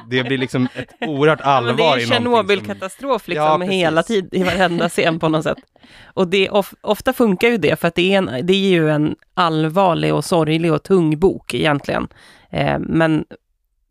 [0.10, 4.30] det blir liksom ett oerhört Ja, men det allvar är Tjernobylkatastrof liksom Ja, hela tiden,
[4.40, 5.58] i varenda scen på något sätt.
[6.04, 8.90] Och det, of, ofta funkar ju det, för att det är, en, det är ju
[8.90, 12.08] en allvarlig och sorglig och tung bok egentligen.
[12.50, 13.26] Eh, men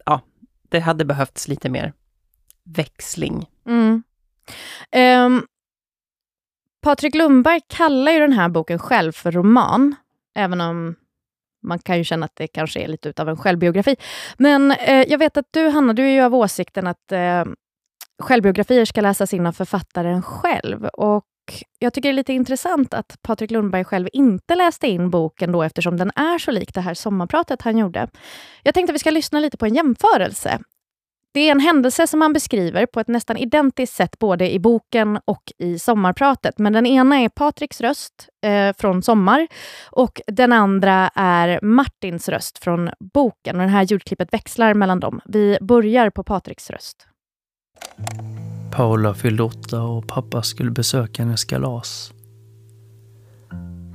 [0.07, 0.21] ja,
[0.69, 1.93] det hade behövts lite mer
[2.65, 3.47] växling.
[3.67, 4.03] Mm.
[4.91, 5.47] Ehm,
[6.83, 9.95] Patrik Lundberg kallar ju den här boken själv för roman,
[10.35, 10.95] även om
[11.63, 13.97] man kan ju känna att det kanske är lite utav en självbiografi.
[14.37, 17.45] Men eh, jag vet att du, Hanna, du är ju av åsikten att eh,
[18.23, 20.85] självbiografier ska läsas in av författaren själv.
[20.87, 21.25] Och
[21.79, 25.63] jag tycker det är lite intressant att Patrik Lundberg själv inte läste in boken då
[25.63, 28.09] eftersom den är så lik det här sommarpratet han gjorde.
[28.63, 30.59] Jag tänkte att vi ska lyssna lite på en jämförelse.
[31.35, 35.19] Det är en händelse som han beskriver på ett nästan identiskt sätt både i boken
[35.25, 36.59] och i sommarpratet.
[36.59, 39.49] Men den ena är Patriks röst eh, från Sommar
[39.91, 43.61] och den andra är Martins röst från boken.
[43.61, 45.21] Och det här ljudklippet växlar mellan dem.
[45.25, 47.07] Vi börjar på Patriks röst.
[48.73, 52.13] Paula fyllde åtta och pappa skulle besöka hennes kalas.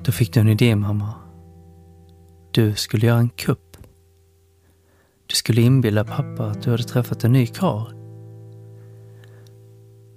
[0.04, 1.14] Då fick du en idé, mamma.
[2.52, 3.67] Du skulle göra en kupp.
[5.28, 7.94] Du skulle inbilla pappa att du hade träffat en ny karl.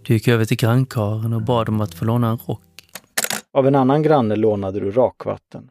[0.02, 2.62] Du gick över till grannkaren och bad om att få låna en rock.
[3.52, 5.68] Av en annan granne lånade du rakvatten.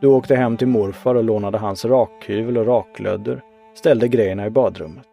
[0.00, 3.42] Du åkte hem till morfar och lånade hans rakhyvel och raklödder,
[3.74, 5.06] ställde grejerna i badrummet.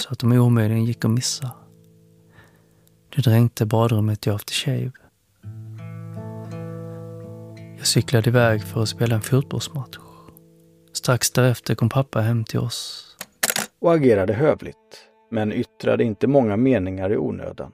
[0.00, 1.50] så att de omöjligen gick att missa.
[3.08, 4.92] Du dränkte badrummet i aftershave.
[7.78, 9.98] Jag cyklade iväg för att spela en fotbollsmatch.
[10.94, 13.10] Strax därefter kom pappa hem till oss.
[13.78, 17.72] och agerade hövligt, men yttrade inte många meningar i onödan.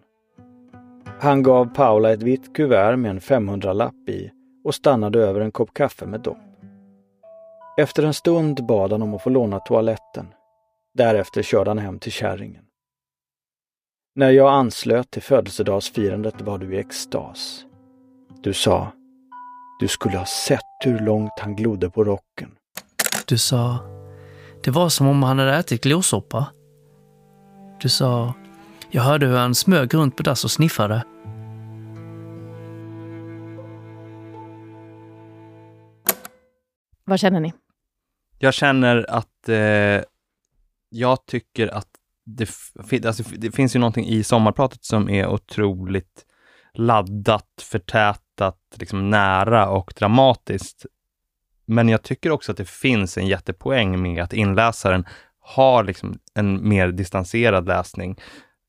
[1.20, 4.30] Han gav Paula ett vitt kuvert med en 500-lapp i
[4.64, 6.38] och stannade över en kopp kaffe med dopp.
[7.78, 10.26] Efter en stund bad han om att få låna toaletten.
[10.94, 12.64] Därefter körde han hem till kärringen.
[14.14, 17.64] När jag anslöt till födelsedagsfirandet var du i extas.
[18.42, 18.92] Du sa,
[19.80, 22.56] du skulle ha sett hur långt han glodde på rocken.
[23.30, 23.78] Du sa,
[24.64, 26.46] det var som om han hade ätit glosoppa.
[27.80, 28.34] Du sa,
[28.90, 31.04] jag hörde hur han smög runt på dass och sniffade.
[37.04, 37.52] Vad känner ni?
[38.38, 40.04] Jag känner att eh,
[40.88, 41.88] jag tycker att
[42.24, 42.48] det,
[43.06, 46.26] alltså, det finns ju någonting i sommarpratet som är otroligt
[46.74, 50.86] laddat, förtätat, liksom nära och dramatiskt.
[51.70, 55.04] Men jag tycker också att det finns en jättepoäng med att inläsaren
[55.40, 58.16] har liksom en mer distanserad läsning.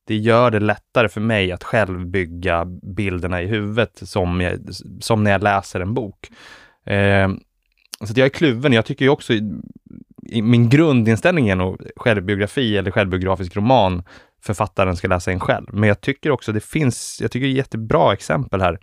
[0.07, 4.59] Det gör det lättare för mig att själv bygga bilderna i huvudet som, jag,
[4.99, 6.29] som när jag läser en bok.
[6.85, 7.29] Eh,
[8.03, 8.73] så jag är kluven.
[8.73, 14.03] Jag tycker ju också, i, min grundinställning är nog självbiografi eller självbiografisk roman,
[14.41, 15.67] författaren ska läsa en själv.
[15.73, 18.79] Men jag tycker också det finns, jag tycker det är jättebra exempel här,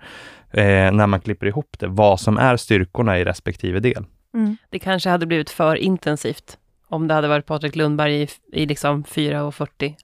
[0.51, 4.05] eh, när man klipper ihop det, vad som är styrkorna i respektive del.
[4.35, 4.57] Mm.
[4.71, 6.59] Det kanske hade blivit för intensivt
[6.89, 9.95] om det hade varit Patrik Lundberg i, i liksom 4.40.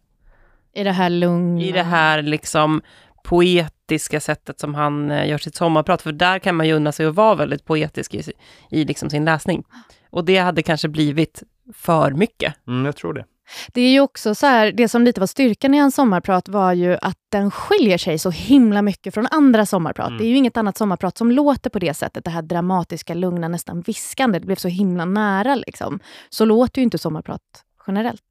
[0.75, 1.63] I det här lugna...
[1.63, 2.83] I det här liksom
[3.25, 7.07] poetiska sättet som han eh, gör sitt sommarprat, för där kan man ju unna sig
[7.07, 8.23] att vara väldigt poetisk i,
[8.71, 9.65] i liksom sin läsning.
[10.11, 12.55] Och det hade kanske blivit för mycket.
[12.67, 13.25] Mm, jag tror det.
[13.73, 16.73] Det är ju också så här, det som lite var styrkan i hans sommarprat var
[16.73, 20.09] ju att den skiljer sig så himla mycket från andra sommarprat.
[20.09, 20.19] Mm.
[20.19, 22.25] Det är ju inget annat sommarprat som låter på det sättet.
[22.25, 24.39] Det här dramatiska, lugna, nästan viskande.
[24.39, 25.55] Det blev så himla nära.
[25.55, 26.01] Liksom.
[26.29, 27.43] Så låter ju inte sommarprat
[27.87, 28.25] generellt.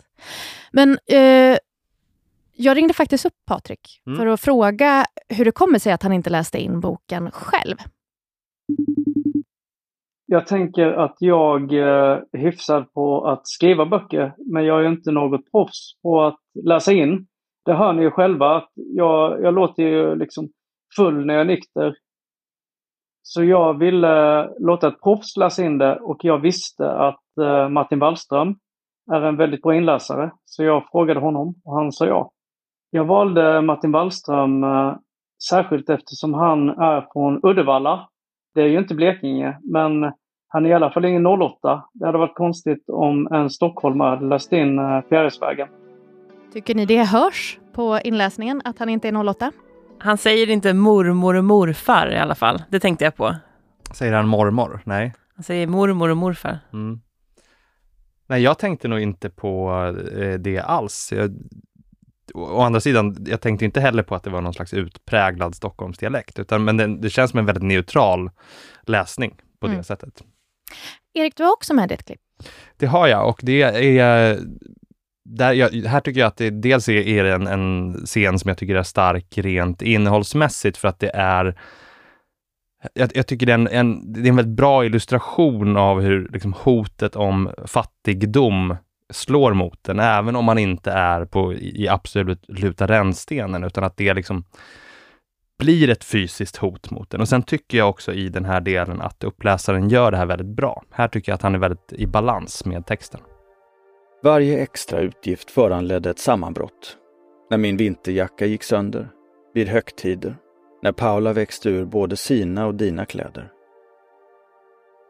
[0.71, 1.57] Men eh,
[2.55, 4.19] jag ringde faktiskt upp Patrik mm.
[4.19, 7.75] för att fråga hur det kommer sig att han inte läste in boken själv.
[10.25, 15.11] Jag tänker att jag eh, är hyfsad på att skriva böcker, men jag är inte
[15.11, 17.27] något proffs på att läsa in.
[17.65, 20.49] Det hör ni ju själva, att jag, jag låter ju liksom
[20.95, 21.95] full när jag är nykter.
[23.21, 27.99] Så jag ville låta ett proffs läsa in det och jag visste att eh, Martin
[27.99, 28.55] Wallström
[29.11, 30.31] är en väldigt bra inläsare.
[30.45, 32.31] Så jag frågade honom och han sa ja.
[32.89, 34.95] Jag valde Martin Wallström eh,
[35.49, 38.09] särskilt eftersom han är från Uddevalla.
[38.53, 40.11] Det är ju inte Blekinge, men
[40.47, 41.83] han är i alla fall ingen 08.
[41.93, 45.67] Det hade varit konstigt om en stockholmare hade läst in eh, Fjärilsvägen.
[46.53, 49.51] Tycker ni det hörs på inläsningen att han inte är 08?
[49.99, 52.63] Han säger inte mormor och morfar i alla fall.
[52.69, 53.35] Det tänkte jag på.
[53.93, 54.81] Säger han mormor?
[54.85, 55.13] Nej.
[55.35, 56.59] Han säger mormor och morfar.
[56.73, 56.99] Mm.
[58.27, 59.71] Nej, jag tänkte nog inte på
[60.17, 61.13] eh, det alls.
[61.15, 61.31] Jag,
[62.33, 66.39] å andra sidan, jag tänkte inte heller på att det var någon slags utpräglad Stockholmsdialekt,
[66.39, 68.31] utan men det, det känns som en väldigt neutral
[68.81, 69.77] läsning på mm.
[69.77, 70.23] det sättet.
[71.13, 72.21] Erik, du har också med dig ett klipp.
[72.77, 73.61] Det har jag och det
[73.99, 74.39] är
[75.25, 78.57] där jag, här tycker jag att det dels är, är en, en scen som jag
[78.57, 81.59] tycker är stark rent innehållsmässigt för att det är
[82.93, 86.29] jag, jag tycker det är en, en, det är en väldigt bra illustration av hur
[86.33, 88.75] liksom, hotet om fattigdom
[89.13, 94.13] slår mot den, även om man inte är på, i absoluta rännstenen, utan att det
[94.13, 94.45] liksom
[95.59, 97.21] blir ett fysiskt hot mot den.
[97.21, 100.55] Och sen tycker jag också i den här delen att uppläsaren gör det här väldigt
[100.55, 100.83] bra.
[100.91, 103.21] Här tycker jag att han är väldigt i balans med texten.
[104.23, 106.97] Varje extra utgift föranledde ett sammanbrott.
[107.49, 109.09] När min vinterjacka gick sönder,
[109.53, 110.35] vid högtider,
[110.83, 113.51] när Paula växte ur både sina och dina kläder.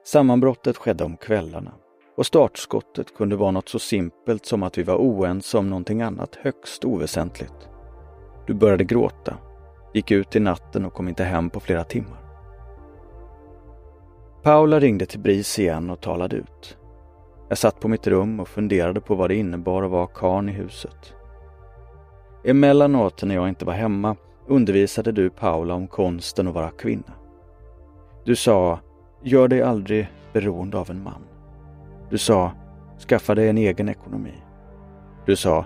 [0.05, 1.71] Sammanbrottet skedde om kvällarna
[2.15, 6.35] och startskottet kunde vara något så simpelt som att vi var oense om någonting annat
[6.35, 7.69] högst oväsentligt.
[8.47, 9.37] Du började gråta,
[9.93, 12.19] gick ut i natten och kom inte hem på flera timmar.
[14.43, 16.77] Paula ringde till BRIS igen och talade ut.
[17.49, 20.51] Jag satt på mitt rum och funderade på vad det innebar att vara karn i
[20.51, 21.13] huset.
[22.45, 24.15] Emellanåt när jag inte var hemma
[24.47, 27.13] undervisade du Paula om konsten att vara kvinna.
[28.25, 28.79] Du sa,
[29.21, 31.32] gör dig aldrig beroende av en man.
[32.13, 32.51] Du sa,
[33.07, 34.33] skaffa dig en egen ekonomi.
[35.25, 35.65] Du sa,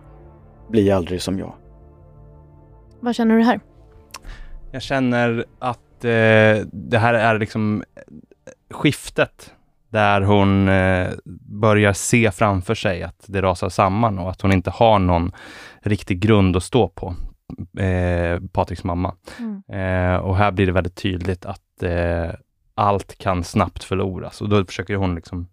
[0.70, 1.54] bli aldrig som jag.
[3.00, 3.60] Vad känner du här?
[4.72, 7.84] Jag känner att eh, det här är liksom
[8.72, 9.54] skiftet
[9.90, 11.08] där hon eh,
[11.62, 15.32] börjar se framför sig att det rasar samman och att hon inte har någon
[15.82, 17.16] riktig grund att stå på.
[17.80, 19.16] Eh, Patriks mamma.
[19.40, 19.64] Mm.
[19.70, 22.30] Eh, och här blir det väldigt tydligt att eh,
[22.78, 25.48] allt kan snabbt förloras och då försöker hon liksom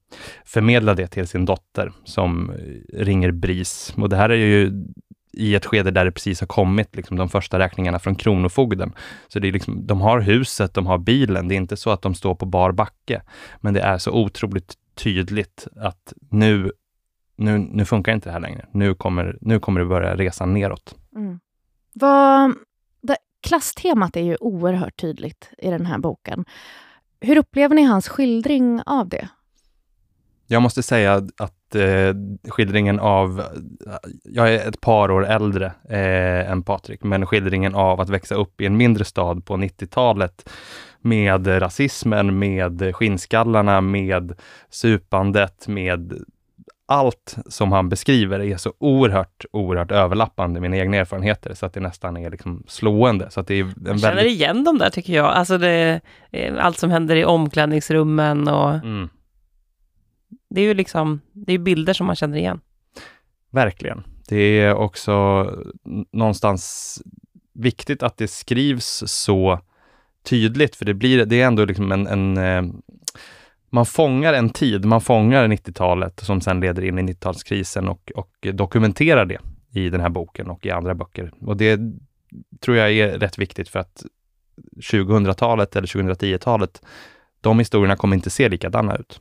[0.45, 3.95] förmedla det till sin dotter som eh, ringer BRIS.
[3.97, 4.85] Och det här är ju
[5.33, 8.93] i ett skede där det precis har kommit liksom, de första räkningarna från Kronofogden.
[9.29, 11.49] Så det är liksom, de har huset, de har bilen.
[11.49, 13.23] Det är inte så att de står på bar backe.
[13.61, 16.73] Men det är så otroligt tydligt att nu,
[17.37, 18.67] nu, nu funkar inte det här längre.
[18.71, 20.95] Nu kommer, nu kommer det börja resan neråt.
[21.17, 21.41] Mm.
[21.93, 22.55] Vad,
[23.01, 26.45] det, klasstemat är ju oerhört tydligt i den här boken.
[27.25, 29.29] Hur upplever ni hans skildring av det?
[30.47, 32.15] Jag måste säga att eh,
[32.49, 33.43] skildringen av,
[34.25, 38.61] jag är ett par år äldre eh, än Patrik, men skildringen av att växa upp
[38.61, 40.51] i en mindre stad på 90-talet
[41.01, 46.25] med rasismen, med skinnskallarna, med supandet, med
[46.87, 51.81] allt som han beskriver är så oerhört, oerhört överlappande mina egna erfarenheter, så att det
[51.81, 53.31] nästan är liksom slående.
[53.31, 54.33] Så att det är en Jag känner väldigt...
[54.35, 55.27] igen dem där tycker jag.
[55.27, 56.01] Alltså det,
[56.59, 59.09] allt som händer i omklädningsrummen och Mm,
[60.51, 62.61] det är ju liksom, det är bilder som man känner igen.
[63.51, 64.03] verkligen.
[64.29, 65.47] Det är också
[66.13, 67.03] någonstans
[67.55, 69.61] viktigt att det skrivs så
[70.25, 72.63] tydligt, för det blir, det är ändå liksom en, en eh,
[73.75, 78.47] man fångar en tid, man fångar 90-talet som sen leder in i 90-talskrisen och, och
[78.55, 79.39] dokumenterar det
[79.71, 81.33] i den här boken och i andra böcker.
[81.41, 81.81] Och det
[82.61, 84.05] tror jag är rätt viktigt för att
[84.77, 86.83] 2000-talet eller 2010-talet,
[87.41, 89.21] de historierna kommer inte se likadana ut.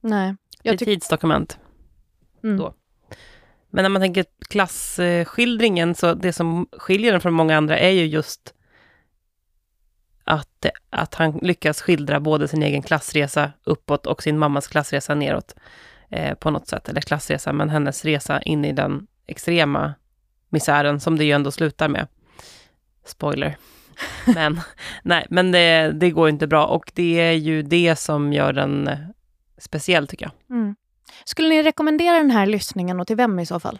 [0.00, 0.34] Nej.
[0.62, 1.58] Det är Jag tidsdokument.
[2.44, 2.56] mm.
[2.56, 2.74] då.
[3.70, 8.06] Men när man tänker klasskildringen, så det som skiljer den från många andra är ju
[8.06, 8.54] just
[10.24, 15.54] att, att han lyckas skildra både sin egen klassresa uppåt och sin mammas klassresa neråt
[16.10, 16.88] eh, på något sätt.
[16.88, 19.94] Eller klassresa, men hennes resa in i den extrema
[20.48, 22.06] misären som det ju ändå slutar med.
[23.04, 23.56] Spoiler.
[24.34, 24.60] Men,
[25.02, 28.90] nej, men det, det går inte bra och det är ju det som gör den
[29.58, 30.56] speciell tycker jag.
[30.58, 30.74] Mm.
[31.24, 33.78] Skulle ni rekommendera den här lyssningen och till vem i så fall?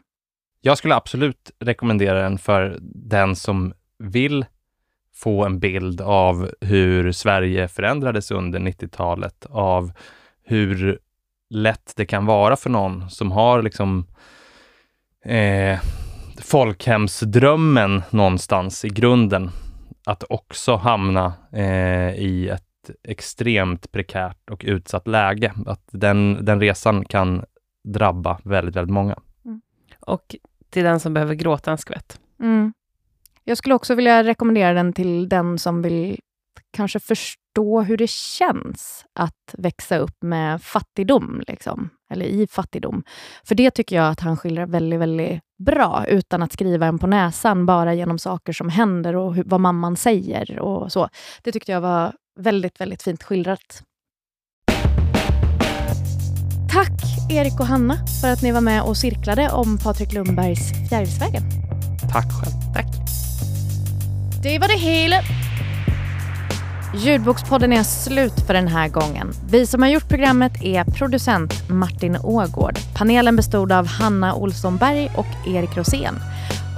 [0.61, 4.45] Jag skulle absolut rekommendera den för den som vill
[5.23, 9.93] få en bild av hur Sverige förändrades under 90-talet, av
[10.45, 10.99] hur
[11.51, 14.07] lätt det kan vara för någon som har liksom
[15.25, 15.81] eh,
[16.41, 19.51] folkhemsdrömmen någonstans i grunden,
[20.07, 25.53] att också hamna eh, i ett extremt prekärt och utsatt läge.
[25.67, 27.45] Att den, den resan kan
[27.85, 29.19] drabba väldigt, väldigt många.
[30.01, 30.37] Och
[30.71, 32.21] till den som behöver gråta en skvätt.
[32.41, 32.73] Mm.
[33.45, 36.19] Jag skulle också vilja rekommendera den till den som vill
[36.73, 41.91] kanske förstå hur det känns att växa upp med fattigdom, liksom.
[42.11, 43.03] eller i fattigdom.
[43.45, 47.07] För det tycker jag att han skildrar väldigt, väldigt bra, utan att skriva en på
[47.07, 51.09] näsan, bara genom saker som händer och hur, vad mamman säger och så.
[51.43, 53.83] Det tyckte jag var väldigt, väldigt fint skildrat.
[56.73, 61.43] Tack Erik och Hanna för att ni var med och cirklade om Patrik Lundbergs Fjärilsvägen.
[62.13, 62.75] Tack själv.
[62.75, 63.02] Tack.
[64.43, 65.17] Det var det hela.
[66.95, 69.33] Ljudbokspodden är slut för den här gången.
[69.51, 72.79] Vi som har gjort programmet är producent Martin Ågård.
[72.95, 76.15] Panelen bestod av Hanna Olsson Berg och Erik Rosén.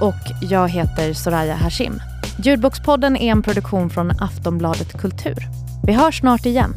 [0.01, 2.01] Och jag heter Soraya Hashim.
[2.43, 5.47] Ljudbokspodden är en produktion från Aftonbladet Kultur.
[5.87, 6.73] Vi hörs snart igen.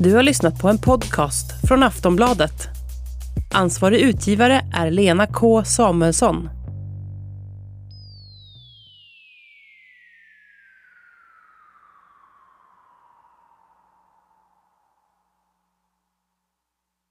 [0.00, 2.68] Du har lyssnat på en podcast från Aftonbladet.
[3.52, 6.48] Ansvarig utgivare är Lena K Samuelsson.